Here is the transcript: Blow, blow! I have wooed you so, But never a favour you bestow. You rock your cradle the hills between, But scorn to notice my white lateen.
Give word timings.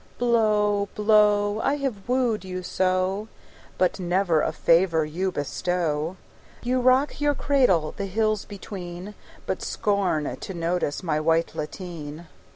Blow, 0.17 0.89
blow! 0.95 1.61
I 1.61 1.75
have 1.75 2.09
wooed 2.09 2.43
you 2.43 2.63
so, 2.63 3.27
But 3.77 3.99
never 3.99 4.41
a 4.41 4.51
favour 4.51 5.05
you 5.05 5.31
bestow. 5.31 6.17
You 6.63 6.79
rock 6.79 7.21
your 7.21 7.35
cradle 7.35 7.91
the 7.95 8.07
hills 8.07 8.43
between, 8.43 9.13
But 9.45 9.61
scorn 9.61 10.37
to 10.37 10.53
notice 10.55 11.03
my 11.03 11.19
white 11.19 11.53
lateen. 11.53 12.25